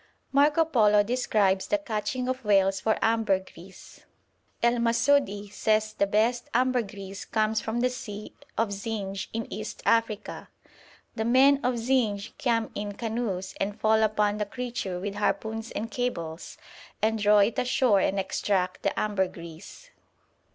[0.31, 3.99] Marco Polo describes the catching of whales for ambergris.
[4.63, 10.49] El Masoudi says the best ambergris comes from the sea of Zinj in East Africa:
[11.13, 15.91] 'The men of Zinj come in canoes and fall upon the creature with harpoons and
[15.91, 16.57] cables,
[16.99, 19.91] and draw it ashore and extract the ambergris.'